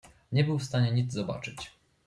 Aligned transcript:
"Nie 0.31 0.43
był 0.43 0.59
w 0.59 0.63
stanie 0.63 0.91
nic 0.91 1.13
zobaczyć." 1.13 1.71